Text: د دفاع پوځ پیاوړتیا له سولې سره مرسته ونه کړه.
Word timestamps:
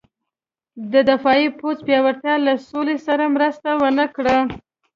د 0.91 0.93
دفاع 1.09 1.39
پوځ 1.59 1.77
پیاوړتیا 1.87 2.35
له 2.47 2.53
سولې 2.69 2.97
سره 3.07 3.23
مرسته 3.35 3.69
ونه 3.81 4.05
کړه. 4.15 4.37